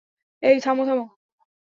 এই 0.43 0.57
থামো, 0.59 0.83
থামো। 0.85 1.05